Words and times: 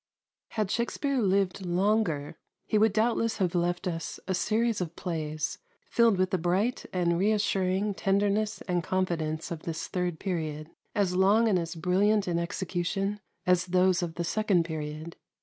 129. 0.55 0.57
Had 0.57 0.71
Shakspere 0.71 1.21
lived 1.21 1.61
longer, 1.63 2.35
he 2.65 2.79
would 2.79 2.91
doubtless 2.91 3.37
have 3.37 3.53
left 3.53 3.87
us 3.87 4.19
a 4.27 4.33
series 4.33 4.81
of 4.81 4.95
plays 4.95 5.59
filled 5.91 6.17
with 6.17 6.31
the 6.31 6.39
bright 6.39 6.87
and 6.91 7.19
reassuring 7.19 7.93
tenderness 7.93 8.61
and 8.63 8.83
confidence 8.83 9.51
of 9.51 9.61
this 9.61 9.87
third 9.87 10.19
period, 10.19 10.71
as 10.95 11.13
long 11.15 11.47
and 11.47 11.59
as 11.59 11.75
brilliant 11.75 12.27
in 12.27 12.39
execution 12.39 13.19
as 13.45 13.67
those 13.67 14.01
of 14.01 14.15
the 14.15 14.23
second 14.23 14.65
period. 14.65 15.17